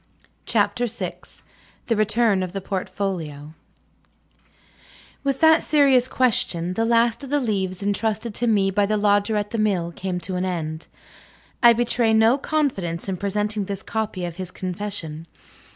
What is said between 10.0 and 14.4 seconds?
to an end. I betray no confidence in presenting this copy of